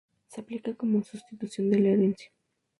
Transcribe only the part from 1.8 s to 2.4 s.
herencia.